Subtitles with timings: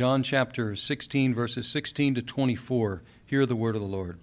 [0.00, 3.02] John chapter 16, verses 16 to 24.
[3.26, 4.18] Hear the word of the Lord.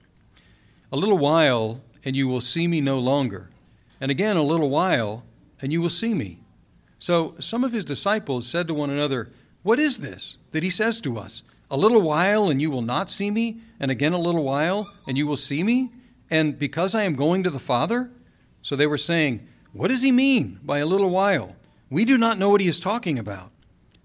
[0.92, 3.52] A little while, and you will see me no longer.
[4.02, 5.24] And again, a little while,
[5.62, 6.40] and you will see me.
[6.98, 9.30] So some of his disciples said to one another,
[9.62, 11.44] What is this that he says to us?
[11.70, 15.16] A little while, and you will not see me, and again a little while, and
[15.16, 15.92] you will see me?
[16.32, 18.10] And because I am going to the Father?
[18.64, 21.56] So they were saying, What does he mean by a little while?
[21.92, 23.52] We do not know what he is talking about.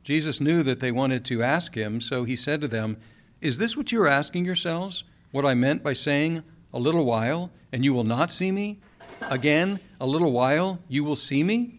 [0.05, 2.96] Jesus knew that they wanted to ask him, so he said to them,
[3.41, 5.05] Is this what you are asking yourselves?
[5.30, 6.42] What I meant by saying,
[6.73, 8.80] A little while, and you will not see me?
[9.23, 11.78] Again, a little while, you will see me?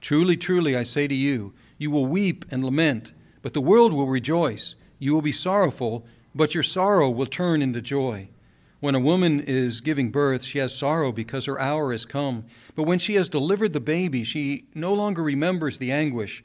[0.00, 4.06] Truly, truly, I say to you, you will weep and lament, but the world will
[4.06, 4.74] rejoice.
[4.98, 8.28] You will be sorrowful, but your sorrow will turn into joy.
[8.80, 12.44] When a woman is giving birth, she has sorrow because her hour has come.
[12.74, 16.44] But when she has delivered the baby, she no longer remembers the anguish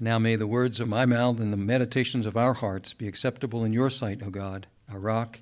[0.00, 3.64] Now may the words of my mouth and the meditations of our hearts be acceptable
[3.64, 5.40] in your sight, O God, our rock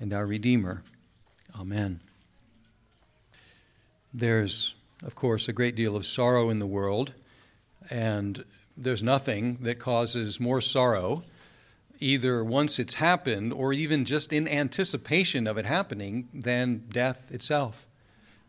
[0.00, 0.82] and our Redeemer.
[1.54, 2.00] Amen.
[4.14, 7.12] There's, of course, a great deal of sorrow in the world,
[7.90, 8.44] and
[8.78, 11.22] there's nothing that causes more sorrow,
[12.00, 17.86] either once it's happened or even just in anticipation of it happening, than death itself.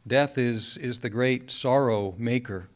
[0.08, 2.70] Death is, is the great sorrow maker.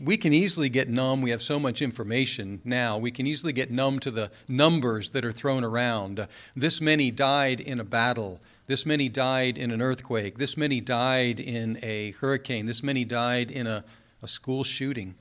[0.00, 1.22] We can easily get numb.
[1.22, 2.98] We have so much information now.
[2.98, 6.28] We can easily get numb to the numbers that are thrown around.
[6.54, 8.40] This many died in a battle.
[8.68, 10.38] This many died in an earthquake.
[10.38, 12.66] This many died in a hurricane.
[12.66, 13.82] This many died in a,
[14.22, 15.16] a school shooting.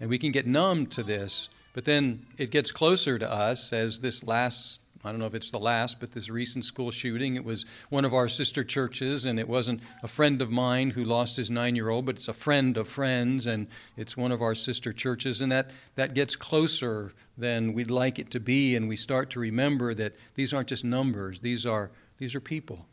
[0.00, 4.00] And we can get numb to this, but then it gets closer to us as
[4.00, 7.44] this last I don't know if it's the last, but this recent school shooting, it
[7.44, 11.36] was one of our sister churches, and it wasn't a friend of mine who lost
[11.36, 14.54] his nine year old, but it's a friend of friends, and it's one of our
[14.54, 15.40] sister churches.
[15.40, 19.40] And that, that gets closer than we'd like it to be, and we start to
[19.40, 22.86] remember that these aren't just numbers, these are, these are people.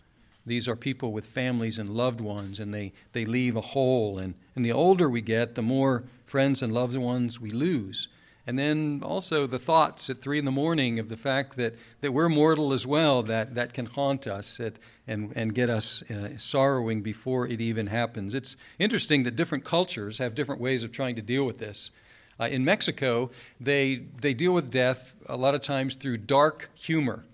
[0.46, 4.18] These are people with families and loved ones, and they, they leave a hole.
[4.18, 8.08] And, and the older we get, the more friends and loved ones we lose.
[8.50, 12.14] And then also the thoughts at three in the morning of the fact that, that
[12.14, 14.74] we're mortal as well, that, that can haunt us at,
[15.08, 18.34] and, and get us uh, sorrowing before it even happens.
[18.34, 21.92] It's interesting that different cultures have different ways of trying to deal with this.
[22.40, 23.30] Uh, in Mexico,
[23.62, 27.26] they, they deal with death a lot of times through dark humor.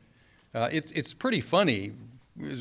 [0.54, 1.94] Uh, it's, it's pretty funny,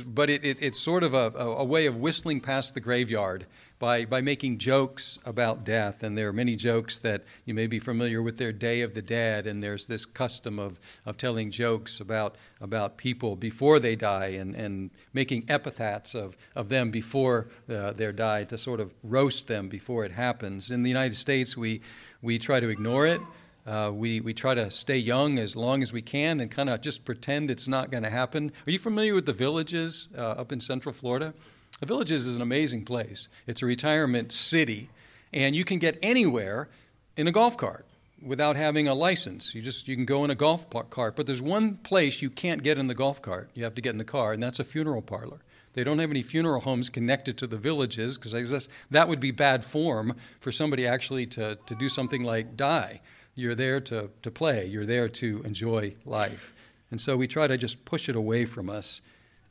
[0.06, 3.46] but it, it, it's sort of a, a way of whistling past the graveyard
[3.78, 6.02] by, by making jokes about death.
[6.02, 9.02] And there are many jokes that you may be familiar with their Day of the
[9.02, 14.28] Dead, and there's this custom of, of telling jokes about, about people before they die
[14.28, 19.48] and, and making epithets of, of them before uh, they're died to sort of roast
[19.48, 20.70] them before it happens.
[20.70, 21.80] In the United States, we,
[22.22, 23.20] we try to ignore it.
[23.66, 26.82] Uh, we, we try to stay young as long as we can and kind of
[26.82, 28.52] just pretend it's not going to happen.
[28.66, 31.32] Are you familiar with the villages uh, up in Central Florida?
[31.80, 33.28] The Villages is an amazing place.
[33.46, 34.90] It's a retirement city,
[35.32, 36.68] and you can get anywhere
[37.16, 37.84] in a golf cart
[38.22, 39.54] without having a license.
[39.54, 42.62] You just you can go in a golf cart, but there's one place you can't
[42.62, 43.50] get in the golf cart.
[43.54, 45.40] You have to get in the car, and that's a funeral parlor.
[45.74, 49.20] They don't have any funeral homes connected to the villages because I guess that would
[49.20, 53.00] be bad form for somebody actually to, to do something like die.
[53.34, 56.54] You're there to, to play, you're there to enjoy life.
[56.92, 59.02] And so we try to just push it away from us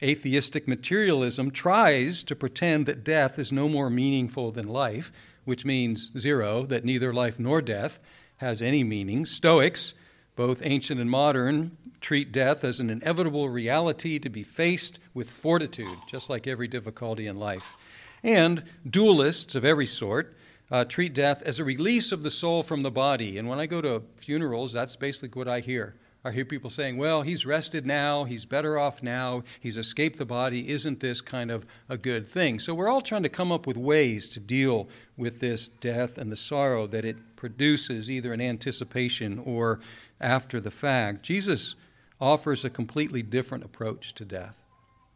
[0.03, 5.13] Atheistic materialism tries to pretend that death is no more meaningful than life,
[5.45, 7.99] which means zero, that neither life nor death
[8.37, 9.25] has any meaning.
[9.25, 9.93] Stoics,
[10.35, 15.97] both ancient and modern, treat death as an inevitable reality to be faced with fortitude,
[16.07, 17.77] just like every difficulty in life.
[18.23, 20.35] And dualists of every sort
[20.69, 23.37] uh, treat death as a release of the soul from the body.
[23.37, 25.95] And when I go to funerals, that's basically what I hear.
[26.25, 30.25] I hear people saying, well, he's rested now, he's better off now, he's escaped the
[30.25, 30.69] body.
[30.69, 32.59] Isn't this kind of a good thing?
[32.59, 34.87] So we're all trying to come up with ways to deal
[35.17, 39.81] with this death and the sorrow that it produces, either in anticipation or
[40.21, 41.23] after the fact.
[41.23, 41.75] Jesus
[42.21, 44.63] offers a completely different approach to death,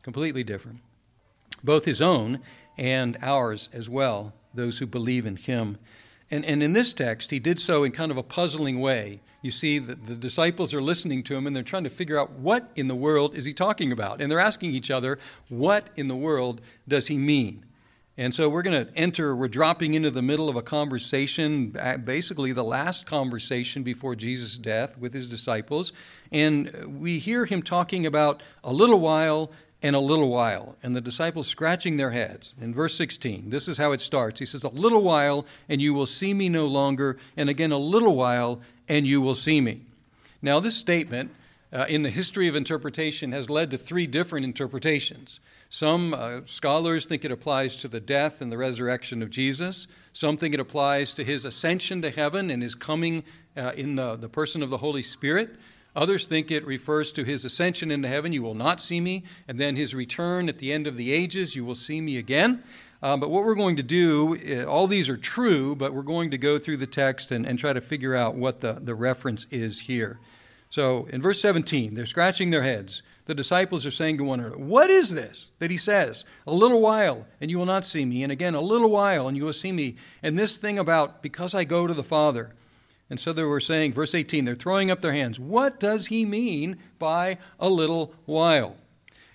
[0.04, 0.82] completely different.
[1.64, 2.42] Both his own
[2.78, 5.78] and ours as well, those who believe in him.
[6.30, 9.22] And, and in this text, he did so in kind of a puzzling way.
[9.42, 12.32] You see, the, the disciples are listening to him and they're trying to figure out
[12.32, 14.22] what in the world is he talking about.
[14.22, 17.66] And they're asking each other, what in the world does he mean?
[18.20, 21.70] And so we're going to enter, we're dropping into the middle of a conversation,
[22.04, 25.94] basically the last conversation before Jesus' death with his disciples.
[26.32, 29.52] And we hear him talking about a little while
[29.82, 32.54] and a little while, and the disciples scratching their heads.
[32.60, 34.40] In verse 16, this is how it starts.
[34.40, 37.78] He says, A little while, and you will see me no longer, and again a
[37.78, 39.82] little while, and you will see me.
[40.42, 41.32] Now, this statement
[41.72, 45.40] uh, in the history of interpretation has led to three different interpretations.
[45.70, 49.88] Some uh, scholars think it applies to the death and the resurrection of Jesus.
[50.14, 53.24] Some think it applies to his ascension to heaven and his coming
[53.56, 55.56] uh, in the, the person of the Holy Spirit.
[55.98, 59.60] Others think it refers to his ascension into heaven, you will not see me, and
[59.60, 62.64] then his return at the end of the ages, you will see me again.
[63.04, 66.32] Uh, but what we're going to do, uh, all these are true, but we're going
[66.32, 69.46] to go through the text and, and try to figure out what the, the reference
[69.52, 70.20] is here.
[70.70, 74.58] So in verse 17, they're scratching their heads the disciples are saying to one another,
[74.58, 76.24] What is this that he says?
[76.48, 78.24] A little while, and you will not see me.
[78.24, 79.98] And again, a little while, and you will see me.
[80.24, 82.56] And this thing about, because I go to the Father.
[83.10, 85.40] And so they were saying, verse 18, they're throwing up their hands.
[85.40, 88.76] What does he mean by a little while?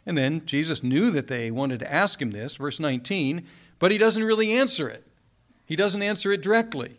[0.05, 3.47] And then Jesus knew that they wanted to ask him this, verse 19,
[3.79, 5.07] but he doesn't really answer it.
[5.65, 6.99] He doesn't answer it directly.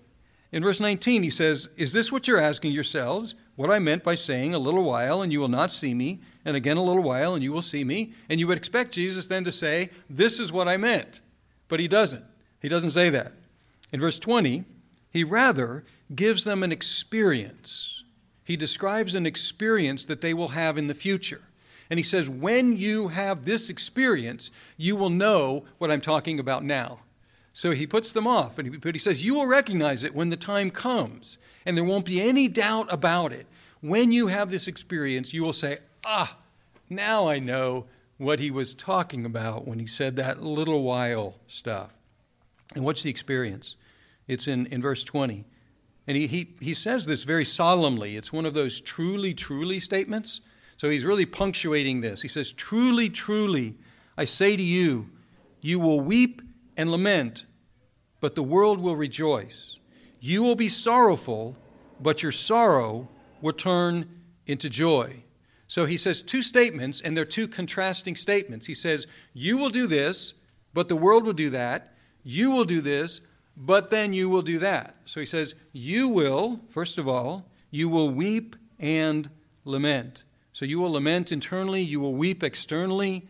[0.52, 3.36] In verse 19, he says, Is this what you're asking yourselves?
[3.56, 6.56] What I meant by saying, A little while, and you will not see me, and
[6.56, 8.14] again a little while, and you will see me.
[8.30, 11.22] And you would expect Jesus then to say, This is what I meant.
[11.68, 12.24] But he doesn't.
[12.62, 13.34] He doesn't say that.
[13.92, 14.64] In verse 20,
[15.12, 15.84] he rather
[16.16, 18.04] gives them an experience.
[18.44, 21.42] He describes an experience that they will have in the future.
[21.90, 26.64] And he says, When you have this experience, you will know what I'm talking about
[26.64, 27.00] now.
[27.54, 30.38] So he puts them off, he, but he says, You will recognize it when the
[30.38, 33.46] time comes, and there won't be any doubt about it.
[33.82, 36.38] When you have this experience, you will say, ah,
[36.90, 37.86] now I know
[38.18, 41.92] what he was talking about when he said that little while stuff.
[42.76, 43.76] And what's the experience?
[44.28, 45.44] It's in, in verse 20.
[46.08, 48.18] And he, he, he says this very solemnly.
[48.18, 50.42] It's one of those truly, truly statements.
[50.78, 52.22] So he's really punctuating this.
[52.22, 53.76] He says, Truly, truly,
[54.18, 55.10] I say to you,
[55.62, 56.42] you will weep
[56.76, 57.46] and lament,
[58.20, 59.80] but the world will rejoice.
[60.20, 61.58] You will be sorrowful,
[62.02, 63.08] but your sorrow
[63.42, 64.10] will turn
[64.46, 65.24] into joy.
[65.68, 68.66] So he says two statements, and they're two contrasting statements.
[68.66, 70.34] He says, You will do this,
[70.74, 71.94] but the world will do that.
[72.24, 73.22] You will do this,
[73.56, 74.96] but then you will do that.
[75.06, 79.30] So he says, You will, first of all, you will weep and
[79.66, 80.24] lament.
[80.54, 83.28] So you will lament internally, you will weep externally,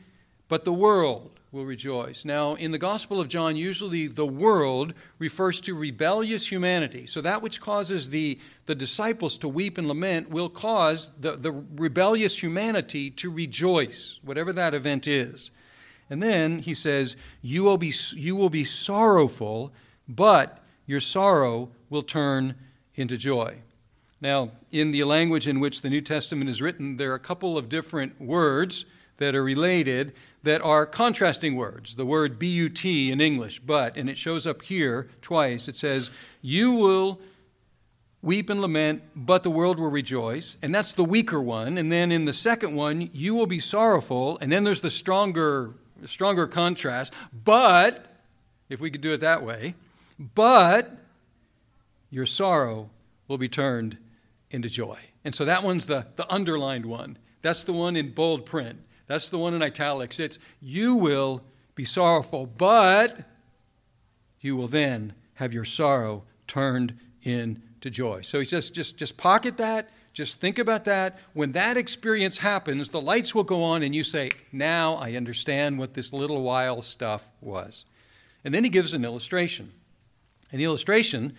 [0.48, 2.26] but the world will rejoice.
[2.26, 7.06] Now, in the Gospel of John, usually the world refers to rebellious humanity.
[7.06, 11.52] So that which causes the, the disciples to weep and lament will cause the, the
[11.76, 15.52] rebellious humanity to rejoice, whatever that event is.
[16.10, 19.72] And then he says, you will, be, you will be sorrowful,
[20.08, 22.56] but your sorrow will turn
[22.96, 23.58] into joy.
[24.22, 27.58] Now, in the language in which the New Testament is written, there are a couple
[27.58, 28.86] of different words
[29.18, 30.14] that are related
[30.44, 31.96] that are contrasting words.
[31.96, 35.68] The word but in English, but, and it shows up here twice.
[35.68, 36.10] It says,
[36.42, 37.20] You will
[38.22, 40.58] weep and lament, but the world will rejoice.
[40.62, 41.78] And that's the weaker one.
[41.78, 44.38] And then in the second one, you will be sorrowful.
[44.42, 45.74] And then there's the stronger,
[46.06, 47.14] stronger contrast.
[47.44, 48.06] But,
[48.70, 49.76] if we could do it that way,
[50.20, 50.92] but
[52.10, 52.90] your sorrow
[53.28, 53.98] will be turned
[54.52, 55.00] into joy.
[55.24, 57.18] And so that one's the, the underlined one.
[57.42, 58.80] That's the one in bold print.
[59.08, 60.20] That's the one in italics.
[60.20, 61.44] It's you will
[61.76, 63.20] be sorrowful, but
[64.40, 68.22] you will then have your sorrow turned into joy.
[68.22, 69.90] So he says, just, just pocket that.
[70.14, 71.18] Just think about that.
[71.34, 75.80] When that experience happens, the lights will go on, and you say, Now I understand
[75.80, 77.86] what this little while stuff was.
[78.44, 79.72] And then he gives an illustration.
[80.54, 81.34] An illustration,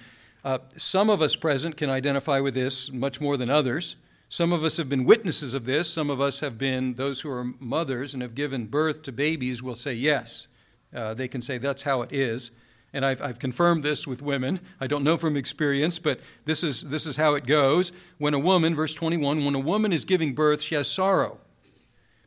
[0.45, 3.95] uh, some of us present can identify with this much more than others.
[4.29, 5.89] Some of us have been witnesses of this.
[5.89, 9.63] Some of us have been those who are mothers and have given birth to babies
[9.63, 10.49] will say yes.
[10.93, 12.51] Uh, they can say that's how it is.
[12.93, 14.59] And I've, I've confirmed this with women.
[14.81, 17.93] I don't know from experience, but this is, this is how it goes.
[18.19, 21.39] When a woman, verse 21, when a woman is giving birth, she has sorrow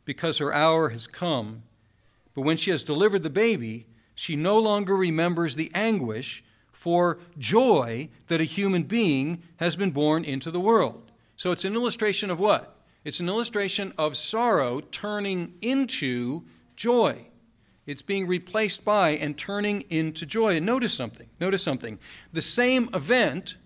[0.06, 1.64] because her hour has come.
[2.34, 6.42] But when she has delivered the baby, she no longer remembers the anguish
[6.88, 11.12] for joy that a human being has been born into the world.
[11.36, 12.78] So it's an illustration of what?
[13.04, 16.44] It's an illustration of sorrow turning into
[16.76, 17.26] joy.
[17.84, 20.56] It's being replaced by and turning into joy.
[20.56, 21.28] And notice something.
[21.38, 21.98] Notice something.
[22.32, 23.58] The same event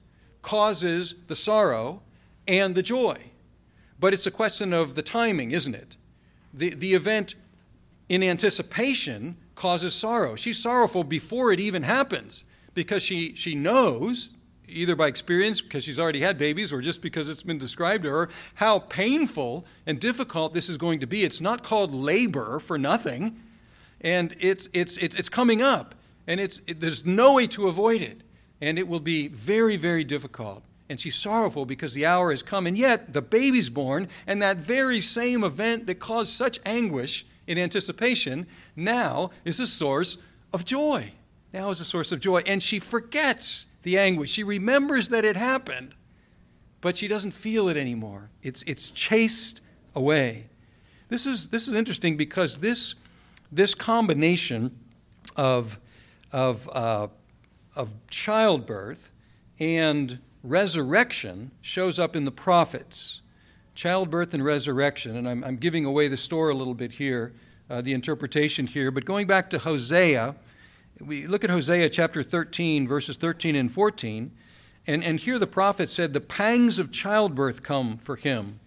[0.43, 2.03] causes the sorrow
[2.49, 3.19] and the joy.
[4.01, 5.97] But it's a question of the timing, isn't it?
[6.53, 7.37] The, the event
[8.09, 10.35] in anticipation causes sorrow.
[10.35, 12.43] She's sorrowful before it even happens
[12.75, 14.31] because she, she knows,
[14.69, 18.11] either by experience, because she's already had babies, or just because it's been described to
[18.11, 21.25] her, how painful and difficult this is going to be.
[21.25, 23.41] It's not called labor for nothing
[24.03, 25.95] and it's, it's, it's, coming up,
[26.27, 28.21] and it's, it, there's no way to avoid it.
[28.61, 30.63] And it will be very, very difficult.
[30.89, 34.59] And she's sorrowful because the hour has come, and yet the baby's born, and that
[34.59, 40.19] very same event that caused such anguish in anticipation now is a source
[40.53, 41.13] of joy.
[41.53, 42.41] Now is a source of joy.
[42.47, 44.31] And she forgets the anguish.
[44.31, 45.95] She remembers that it happened,
[46.81, 48.31] but she doesn't feel it anymore.
[48.43, 49.61] It's, it's chased
[49.95, 50.47] away.
[51.09, 52.95] This is, this is interesting because this
[53.53, 54.77] this combination
[55.37, 55.79] of,
[56.33, 57.09] of, uh,
[57.77, 59.11] of childbirth
[59.61, 63.21] and resurrection shows up in the prophets.
[63.75, 67.33] Childbirth and resurrection, and I'm, I'm giving away the story a little bit here,
[67.71, 70.35] uh, the interpretation here, but going back to Hosea,
[71.05, 74.33] we look at Hosea chapter 13, verses 13 and 14,
[74.87, 78.61] and, and here the prophet said, The pangs of childbirth come for him.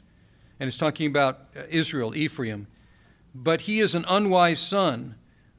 [0.59, 2.67] And it's talking about uh, Israel, Ephraim
[3.35, 5.15] but he is an unwise son.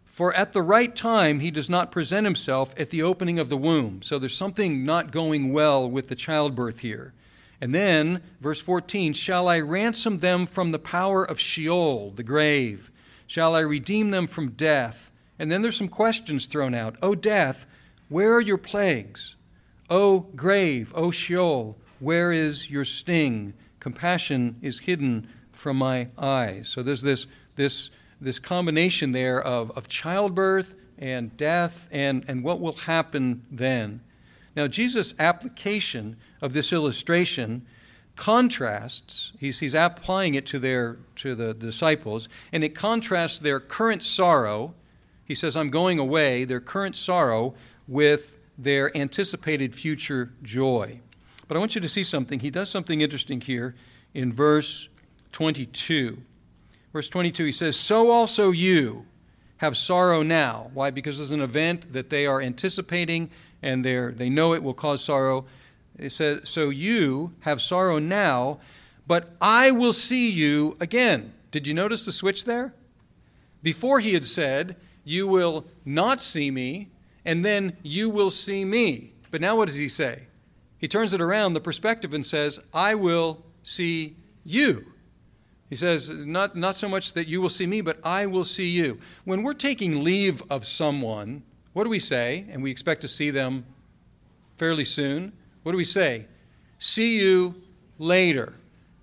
[0.07, 3.57] For at the right time he does not present himself at the opening of the
[3.57, 4.01] womb.
[4.01, 7.13] So there's something not going well with the childbirth here.
[7.61, 12.91] And then, verse 14, shall I ransom them from the power of Sheol, the grave?
[13.27, 15.11] Shall I redeem them from death?
[15.39, 16.97] And then there's some questions thrown out.
[17.03, 17.67] O death,
[18.09, 19.37] where are your plagues?
[19.91, 23.55] O grave, oh, O Sheol, where is your sting?
[23.81, 26.69] Compassion is hidden from my eyes.
[26.69, 27.27] So there's this
[27.57, 27.91] this,
[28.21, 34.01] this combination there of, of childbirth and death and, and what will happen then.
[34.55, 37.67] Now, Jesus' application of this illustration
[38.15, 44.03] contrasts, he's, he's applying it to, their, to the disciples, and it contrasts their current
[44.03, 44.75] sorrow.
[45.27, 47.55] He says, I'm going away, their current sorrow,
[47.87, 51.01] with their anticipated future joy.
[51.49, 52.41] But I want you to see something.
[52.41, 53.75] He does something interesting here
[54.15, 54.89] in verse
[55.33, 56.19] 22.
[56.93, 59.05] Verse 22, he says, So also you
[59.59, 60.71] have sorrow now.
[60.73, 60.91] Why?
[60.91, 63.31] Because there's an event that they are anticipating
[63.63, 65.45] and they know it will cause sorrow.
[65.99, 68.61] It says, So you have sorrow now,
[69.07, 71.33] but I will see you again.
[71.51, 72.75] Did you notice the switch there?
[73.63, 76.91] Before he had said, You will not see me,
[77.25, 79.13] and then you will see me.
[79.31, 80.25] But now what does he say?
[80.79, 84.85] He turns it around, the perspective, and says, I will see you.
[85.71, 88.69] He says, not, not so much that you will see me, but I will see
[88.69, 88.99] you.
[89.25, 92.45] When we're taking leave of someone, what do we say?
[92.51, 93.65] And we expect to see them
[94.57, 95.33] fairly soon.
[95.63, 96.27] What do we say?
[96.79, 97.55] See you
[97.99, 98.55] later.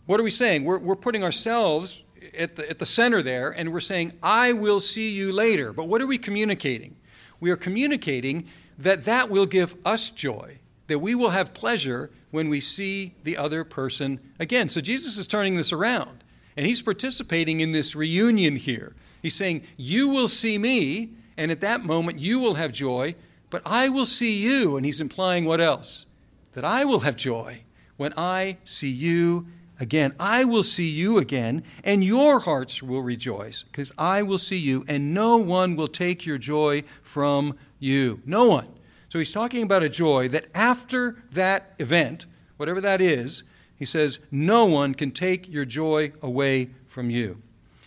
[0.06, 0.66] What are we saying?
[0.66, 2.04] We're, we're putting ourselves
[2.36, 5.74] at the, at the center there, and we're saying, I will see you later.
[5.74, 6.96] But what are we communicating?
[7.40, 8.48] We are communicating
[8.78, 13.38] that that will give us joy, that we will have pleasure when we see the
[13.38, 14.70] other person again.
[14.70, 16.24] So Jesus is turning this around.
[16.56, 18.96] And he's participating in this reunion here.
[19.22, 23.16] He's saying, You will see me, and at that moment you will have joy,
[23.50, 24.78] but I will see you.
[24.78, 26.06] And he's implying what else?
[26.52, 27.62] That I will have joy
[27.98, 29.48] when I see you
[29.80, 30.14] again.
[30.20, 34.86] I will see you again, and your hearts will rejoice, because I will see you,
[34.88, 38.22] and no one will take your joy from you.
[38.26, 38.68] No one.
[39.10, 42.26] So he's talking about a joy that after that event,
[42.58, 43.44] whatever that is,
[43.76, 47.38] he says, No one can take your joy away from you.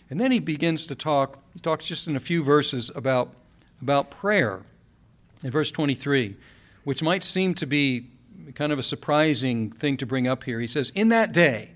[0.09, 3.33] And then he begins to talk, he talks just in a few verses about,
[3.81, 4.63] about prayer.
[5.43, 6.35] In verse 23,
[6.83, 8.07] which might seem to be
[8.55, 11.71] kind of a surprising thing to bring up here, he says, In that day,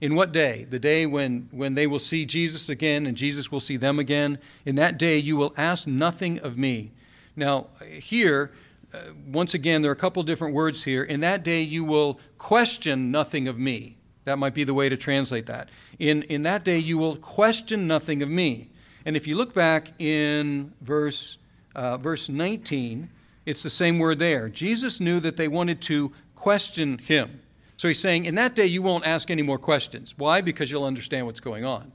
[0.00, 0.66] in what day?
[0.68, 4.38] The day when, when they will see Jesus again and Jesus will see them again.
[4.64, 6.92] In that day, you will ask nothing of me.
[7.36, 8.52] Now, here,
[8.92, 11.02] uh, once again, there are a couple different words here.
[11.02, 13.96] In that day, you will question nothing of me.
[14.24, 15.68] That might be the way to translate that.
[15.98, 18.70] In, in that day, you will question nothing of me.
[19.04, 21.38] And if you look back in verse,
[21.74, 23.10] uh, verse 19,
[23.46, 24.48] it's the same word there.
[24.48, 27.40] Jesus knew that they wanted to question him.
[27.76, 30.14] So he's saying, In that day, you won't ask any more questions.
[30.16, 30.40] Why?
[30.40, 31.92] Because you'll understand what's going on.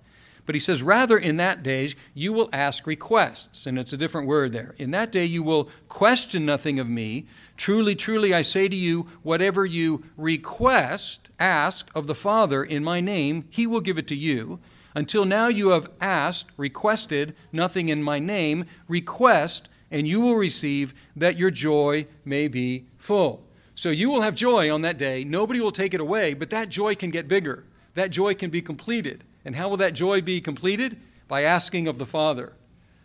[0.50, 3.68] But he says, rather in that day you will ask requests.
[3.68, 4.74] And it's a different word there.
[4.80, 7.28] In that day you will question nothing of me.
[7.56, 13.00] Truly, truly, I say to you, whatever you request, ask of the Father in my
[13.00, 14.60] name, he will give it to you.
[14.96, 18.66] Until now you have asked, requested nothing in my name.
[18.88, 23.46] Request, and you will receive, that your joy may be full.
[23.80, 25.24] So you will have joy on that day.
[25.24, 27.64] Nobody will take it away, but that joy can get bigger.
[27.94, 29.24] That joy can be completed.
[29.46, 31.00] And how will that joy be completed?
[31.30, 32.52] By asking of the Father.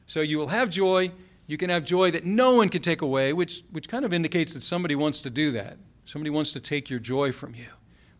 [0.07, 1.13] So you will have joy.
[1.47, 4.55] You can have joy that no one can take away, which, which kind of indicates
[4.55, 5.77] that somebody wants to do that.
[6.07, 7.69] Somebody wants to take your joy from you.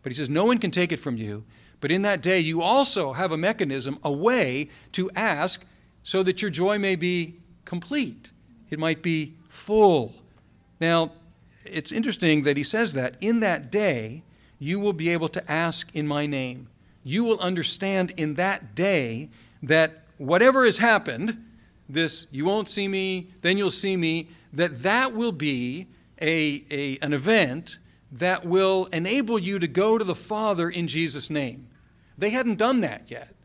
[0.01, 1.43] But he says, No one can take it from you.
[1.81, 5.65] But in that day, you also have a mechanism, a way to ask
[6.03, 8.31] so that your joy may be complete.
[8.69, 10.15] It might be full.
[10.79, 11.11] Now,
[11.65, 13.15] it's interesting that he says that.
[13.21, 14.23] In that day,
[14.59, 16.67] you will be able to ask in my name.
[17.03, 19.29] You will understand in that day
[19.61, 21.43] that whatever has happened,
[21.87, 25.87] this you won't see me, then you'll see me, that that will be
[26.21, 27.77] a, a, an event
[28.11, 31.67] that will enable you to go to the Father in Jesus' name.
[32.17, 33.35] They hadn't done that yet.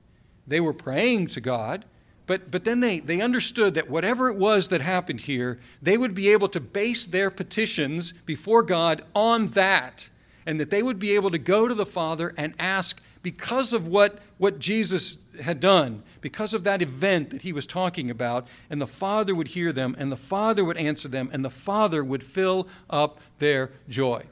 [0.46, 1.84] They were praying to God,
[2.30, 6.14] but, but then they, they understood that whatever it was that happened here, they would
[6.14, 10.08] be able to base their petitions before God on that,
[10.46, 13.88] and that they would be able to go to the Father and ask because of
[13.88, 18.80] what, what Jesus had done, because of that event that he was talking about, and
[18.80, 22.22] the Father would hear them, and the Father would answer them, and the Father would
[22.22, 24.22] fill up their joy.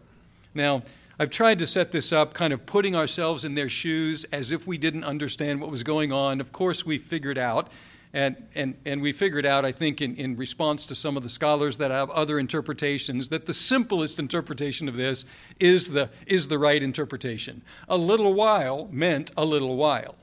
[0.54, 0.84] Now,
[1.20, 4.68] I've tried to set this up kind of putting ourselves in their shoes as if
[4.68, 6.40] we didn't understand what was going on.
[6.40, 7.68] Of course, we figured out.
[8.12, 11.28] And, and, and we figured out, I think, in, in response to some of the
[11.28, 15.24] scholars that have other interpretations, that the simplest interpretation of this
[15.58, 17.62] is the, is the right interpretation.
[17.88, 20.14] A little while meant a little while,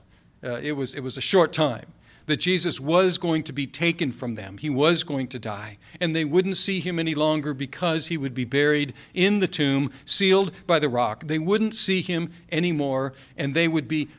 [0.43, 1.85] uh, it, was, it was a short time
[2.25, 4.58] that Jesus was going to be taken from them.
[4.58, 5.77] He was going to die.
[6.00, 9.91] And they wouldn't see him any longer because he would be buried in the tomb,
[10.05, 11.25] sealed by the rock.
[11.25, 14.10] They wouldn't see him anymore, and they would be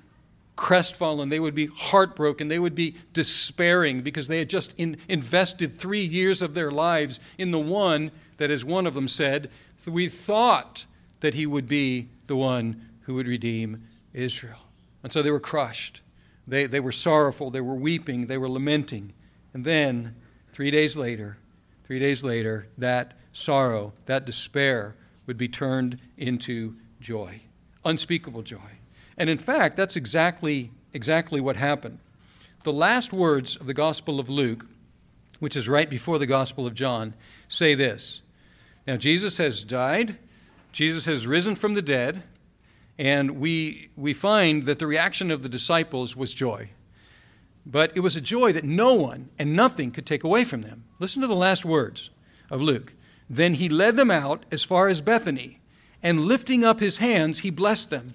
[0.54, 1.28] crestfallen.
[1.28, 2.48] They would be heartbroken.
[2.48, 7.20] They would be despairing because they had just in, invested three years of their lives
[7.38, 9.50] in the one that, as one of them said,
[9.86, 10.86] we thought
[11.20, 14.58] that he would be the one who would redeem Israel.
[15.02, 16.00] And so they were crushed.
[16.46, 19.12] They, they were sorrowful, they were weeping, they were lamenting.
[19.52, 20.14] And then,
[20.52, 21.38] three days later,
[21.86, 24.94] three days later, that sorrow, that despair
[25.26, 27.40] would be turned into joy,
[27.84, 28.78] unspeakable joy.
[29.18, 31.98] And in fact, that's exactly, exactly what happened.
[32.64, 34.66] The last words of the Gospel of Luke,
[35.38, 37.14] which is right before the Gospel of John,
[37.48, 38.22] say this
[38.86, 40.16] Now, Jesus has died,
[40.72, 42.22] Jesus has risen from the dead,
[42.98, 46.70] and we, we find that the reaction of the disciples was joy.
[47.66, 50.84] But it was a joy that no one and nothing could take away from them.
[50.98, 52.10] Listen to the last words
[52.50, 52.94] of Luke.
[53.28, 55.60] Then he led them out as far as Bethany,
[56.02, 58.14] and lifting up his hands, he blessed them.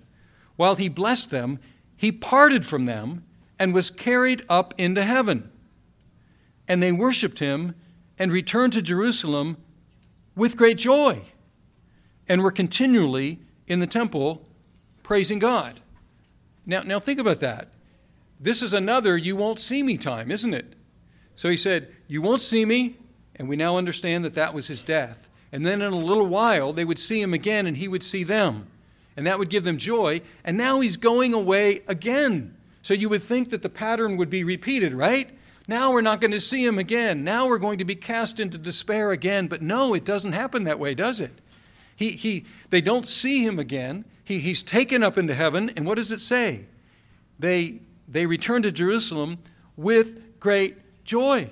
[0.56, 1.60] While he blessed them,
[1.98, 3.26] he parted from them
[3.60, 5.52] and was carried up into heaven.
[6.68, 7.76] And they worshiped him
[8.18, 9.58] and returned to Jerusalem
[10.36, 11.24] with great joy,
[12.30, 14.48] and were continually in the temple
[15.04, 15.82] praising God.
[16.66, 17.70] Now, now think about that.
[18.40, 20.74] This is another you won't see me time, isn't it?
[21.36, 22.96] So he said, You won't see me,
[23.36, 25.30] and we now understand that that was his death.
[25.52, 28.24] And then in a little while, they would see him again, and he would see
[28.24, 28.68] them.
[29.18, 30.22] And that would give them joy.
[30.44, 32.56] And now he's going away again.
[32.82, 35.30] So you would think that the pattern would be repeated, right?
[35.68, 37.24] Now we're not going to see him again.
[37.24, 39.48] Now we're going to be cast into despair again.
[39.48, 41.32] But no, it doesn't happen that way, does it?
[41.96, 44.06] He, he, they don't see him again.
[44.24, 46.66] He, he's taken up into heaven, and what does it say?
[47.40, 49.40] They, they return to Jerusalem
[49.76, 51.50] with great joy.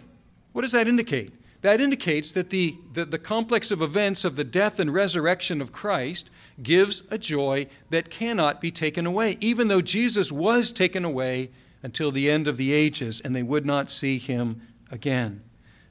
[0.53, 1.33] What does that indicate?
[1.61, 5.71] That indicates that the, the, the complex of events of the death and resurrection of
[5.71, 6.29] Christ
[6.63, 11.49] gives a joy that cannot be taken away, even though Jesus was taken away
[11.83, 15.41] until the end of the ages and they would not see him again.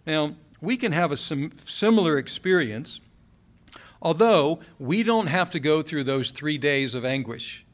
[0.07, 3.01] Now, we can have a sim- similar experience
[4.01, 7.65] Although we don't have to go through those three days of anguish,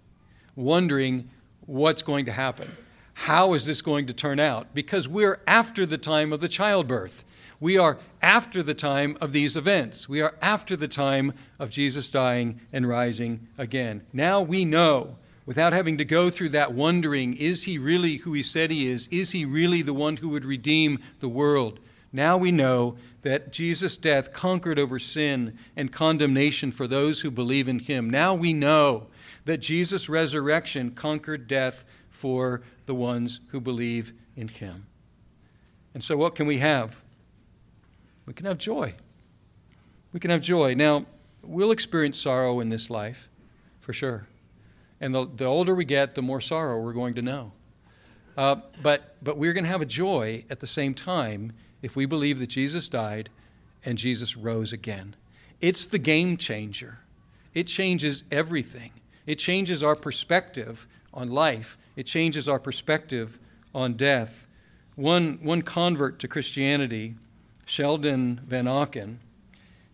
[0.56, 1.28] wondering
[1.66, 2.70] what's going to happen.
[3.14, 4.74] How is this going to turn out?
[4.74, 7.24] Because we're after the time of the childbirth.
[7.60, 10.08] We are after the time of these events.
[10.08, 14.02] We are after the time of Jesus dying and rising again.
[14.12, 18.42] Now we know, without having to go through that wondering, is he really who he
[18.42, 19.06] said he is?
[19.08, 21.78] Is he really the one who would redeem the world?
[22.12, 27.68] Now we know that Jesus' death conquered over sin and condemnation for those who believe
[27.68, 28.08] in him.
[28.08, 29.06] Now we know
[29.46, 34.86] that Jesus' resurrection conquered death for the ones who believe in him.
[35.94, 37.00] And so, what can we have?
[38.26, 38.94] We can have joy.
[40.12, 40.74] We can have joy.
[40.74, 41.06] Now,
[41.42, 43.28] we'll experience sorrow in this life,
[43.80, 44.26] for sure.
[45.00, 47.52] And the, the older we get, the more sorrow we're going to know.
[48.36, 51.52] Uh, but, but we're going to have a joy at the same time
[51.84, 53.28] if we believe that Jesus died
[53.84, 55.14] and Jesus rose again.
[55.60, 56.98] It's the game changer.
[57.52, 58.92] It changes everything.
[59.26, 63.38] It changes our perspective on life, it changes our perspective
[63.72, 64.48] on death.
[64.96, 67.14] One, one convert to Christianity,
[67.66, 69.18] Sheldon Vanauken,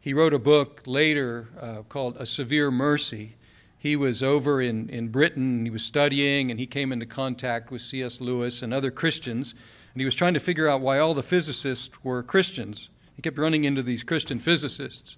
[0.01, 3.37] he wrote a book later uh, called A Severe Mercy.
[3.77, 7.83] He was over in, in Britain, he was studying, and he came into contact with
[7.83, 8.19] C.S.
[8.19, 9.55] Lewis and other Christians,
[9.93, 12.89] and he was trying to figure out why all the physicists were Christians.
[13.17, 15.17] He kept running into these Christian physicists.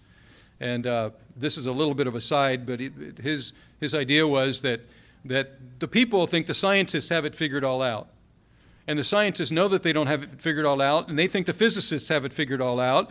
[0.61, 4.27] And uh, this is a little bit of a side, but it, his, his idea
[4.27, 4.81] was that,
[5.25, 8.09] that the people think the scientists have it figured all out.
[8.87, 11.47] And the scientists know that they don't have it figured all out, and they think
[11.47, 13.11] the physicists have it figured all out.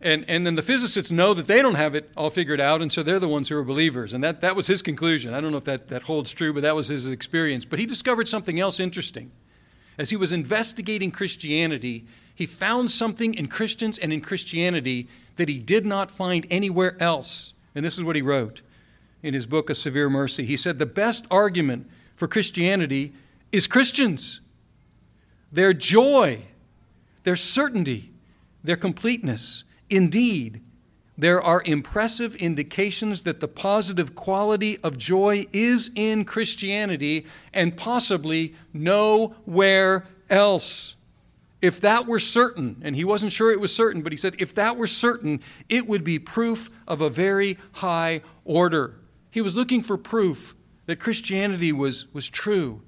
[0.00, 2.92] And, and then the physicists know that they don't have it all figured out, and
[2.92, 4.12] so they're the ones who are believers.
[4.12, 5.32] And that, that was his conclusion.
[5.32, 7.64] I don't know if that, that holds true, but that was his experience.
[7.64, 9.30] But he discovered something else interesting.
[9.98, 15.58] As he was investigating Christianity, he found something in Christians and in Christianity that he
[15.58, 17.54] did not find anywhere else.
[17.74, 18.62] And this is what he wrote
[19.22, 20.44] in his book, A Severe Mercy.
[20.44, 23.14] He said, The best argument for Christianity
[23.52, 24.40] is Christians.
[25.50, 26.42] Their joy,
[27.24, 28.10] their certainty,
[28.62, 29.64] their completeness.
[29.88, 30.60] Indeed,
[31.18, 38.54] there are impressive indications that the positive quality of joy is in Christianity and possibly
[38.72, 40.96] nowhere else.
[41.62, 44.54] If that were certain, and he wasn't sure it was certain, but he said, if
[44.56, 48.96] that were certain, it would be proof of a very high order.
[49.30, 52.82] He was looking for proof that Christianity was, was true,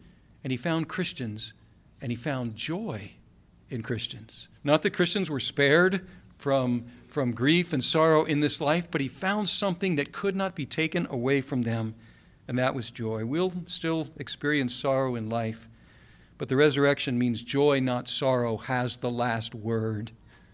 [0.44, 1.54] and he found Christians,
[2.00, 3.10] and he found joy
[3.70, 4.48] in Christians.
[4.64, 9.08] Not that Christians were spared from, from grief and sorrow in this life, but he
[9.08, 11.94] found something that could not be taken away from them,
[12.46, 13.24] and that was joy.
[13.24, 15.68] We'll still experience sorrow in life
[16.38, 20.12] but the resurrection means joy, not sorrow, has the last word.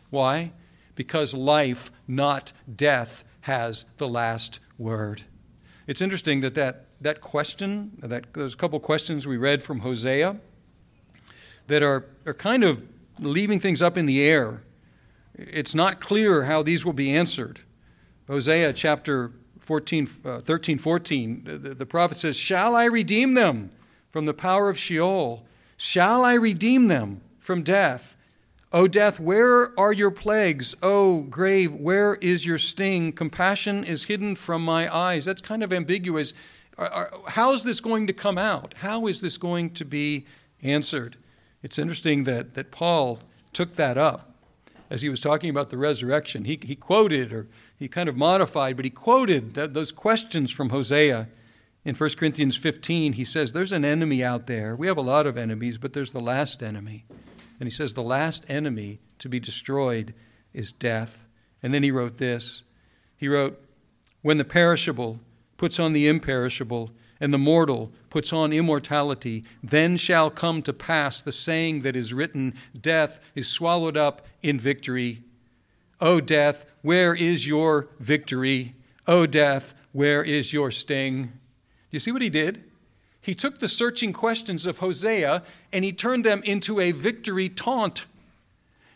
[0.09, 0.53] Why?
[0.95, 5.23] Because life, not death, has the last word.
[5.87, 10.37] It's interesting that that, that question, that, those couple questions we read from Hosea,
[11.67, 12.83] that are, are kind of
[13.19, 14.63] leaving things up in the air.
[15.35, 17.61] It's not clear how these will be answered.
[18.29, 23.71] Hosea chapter 14, uh, 13, 14, the, the prophet says, Shall I redeem them
[24.11, 25.45] from the power of Sheol?
[25.77, 28.17] Shall I redeem them from death?
[28.73, 30.75] O death, where are your plagues?
[30.83, 33.13] O grave, where is your sting?
[33.13, 35.25] Compassion is hidden from my eyes.
[35.25, 36.35] That's kind of ambiguous.
[37.29, 38.75] How is this going to come out?
[38.79, 40.27] How is this going to be
[40.63, 41.17] answered?
[41.63, 43.21] It's interesting that, that Paul
[43.53, 44.34] took that up
[44.91, 46.45] as he was talking about the resurrection.
[46.45, 50.71] He, he quoted, or he kind of modified, but he quoted that, those questions from
[50.71, 51.29] Hosea
[51.85, 54.75] in 1 Corinthians 15, he says, There's an enemy out there.
[54.75, 57.05] We have a lot of enemies, but there's the last enemy.
[57.61, 60.15] And he says, The last enemy to be destroyed
[60.55, 61.27] is death.
[61.63, 62.63] And then he wrote this
[63.17, 63.63] He wrote,
[64.23, 65.21] When the perishable
[65.59, 71.23] puts on the imperishable, and the mortal puts on immortality, then shall come to pass
[71.23, 75.23] the saying that is written Death is swallowed up in victory.
[76.01, 78.75] O death, where is your victory?
[79.07, 81.33] O death, where is your sting?
[81.91, 82.65] You see what he did?
[83.21, 88.07] He took the searching questions of Hosea and he turned them into a victory taunt.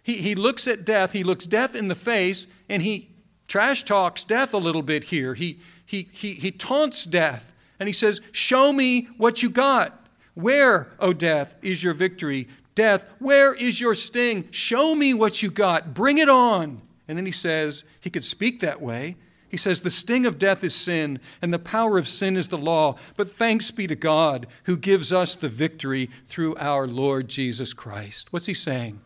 [0.03, 3.11] He, he looks at death, he looks death in the face, and he
[3.47, 5.35] trash talks death a little bit here.
[5.35, 10.07] He, he, he, he taunts death and he says, Show me what you got.
[10.35, 12.49] Where, O oh death, is your victory?
[12.75, 14.49] Death, where is your sting?
[14.53, 15.95] Show me what you got.
[15.95, 16.81] Bring it on.
[17.09, 19.17] And then he says, he could speak that way.
[19.49, 22.59] He says, The sting of death is sin, and the power of sin is the
[22.59, 22.97] law.
[23.17, 28.33] But thanks be to God who gives us the victory through our Lord Jesus Christ.
[28.33, 29.01] What's he saying?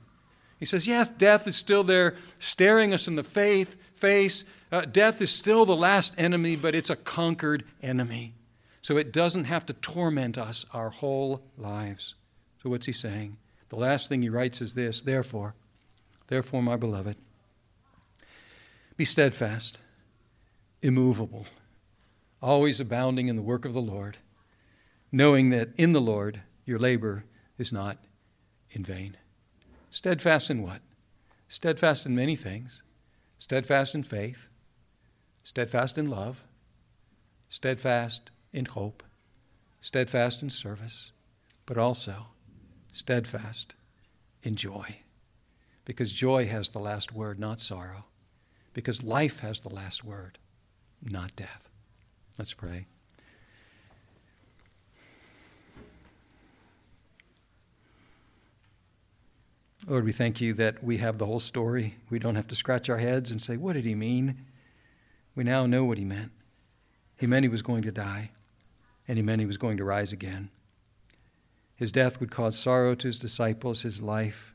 [0.59, 4.45] He says, Yes, death is still there, staring us in the faith, face.
[4.71, 8.35] Uh, death is still the last enemy, but it's a conquered enemy.
[8.83, 12.17] So it doesn't have to torment us our whole lives.
[12.63, 13.39] So what's he saying?
[13.69, 15.55] The last thing he writes is this Therefore,
[16.27, 17.17] therefore, my beloved,
[18.97, 19.79] be steadfast
[20.83, 21.47] immovable,
[22.43, 24.19] always abounding in the work of the Lord,
[25.13, 27.25] knowing that in the Lord your labor
[27.57, 27.99] is not
[28.73, 29.17] in vain.
[29.91, 30.81] Steadfast in what?
[31.49, 32.83] Steadfast in many things.
[33.39, 34.49] Steadfast in faith,
[35.43, 36.45] steadfast in love,
[37.49, 39.03] steadfast in hope,
[39.81, 41.13] steadfast in service,
[41.67, 42.27] but also
[42.93, 43.75] steadfast
[44.43, 44.97] in joy.
[45.85, 48.05] Because joy has the last word, not sorrow.
[48.75, 50.39] Because life has the last word,
[51.03, 51.69] not death.
[52.39, 52.87] Let's pray.
[59.89, 61.97] Lord, we thank you that we have the whole story.
[62.09, 64.47] We don't have to scratch our heads and say, What did he mean?
[65.35, 66.31] We now know what he meant.
[67.19, 68.31] He meant he was going to die,
[69.13, 70.49] and he meant he was going to rise again.
[71.75, 74.55] His death would cause sorrow to his disciples, his life,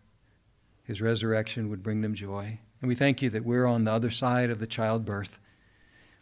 [0.84, 2.58] his resurrection would bring them joy.
[2.82, 5.38] And we thank you that we're on the other side of the childbirth.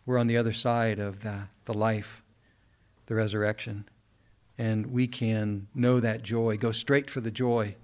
[0.06, 2.24] We're on the other side of the, the life,
[3.06, 3.88] the resurrection.
[4.58, 7.78] And we can know that joy, go straight for the joy.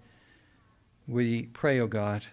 [1.08, 2.26] We pray, O oh God,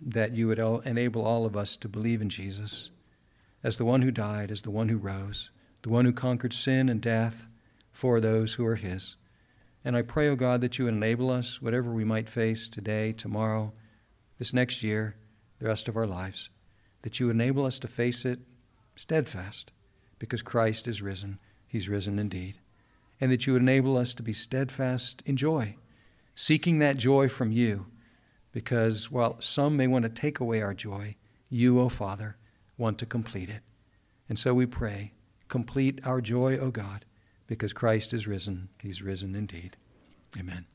[0.00, 2.88] that you would enable all of us to believe in Jesus
[3.62, 5.50] as the one who died, as the one who rose,
[5.82, 7.46] the one who conquered sin and death
[7.90, 9.16] for those who are his.
[9.84, 13.12] And I pray, O oh God, that you enable us, whatever we might face today,
[13.12, 13.72] tomorrow,
[14.38, 15.16] this next year,
[15.58, 16.50] the rest of our lives,
[17.02, 18.40] that you enable us to face it
[18.96, 19.72] steadfast,
[20.18, 21.38] because Christ is risen.
[21.66, 22.58] He's risen indeed.
[23.20, 25.76] And that you would enable us to be steadfast in joy,
[26.34, 27.86] seeking that joy from you,
[28.52, 31.16] because while some may want to take away our joy,
[31.48, 32.36] you, O oh Father,
[32.76, 33.62] want to complete it.
[34.28, 35.12] And so we pray,
[35.48, 37.04] complete our joy, O God,
[37.46, 38.68] because Christ is risen.
[38.82, 39.76] He's risen indeed.
[40.38, 40.66] Amen.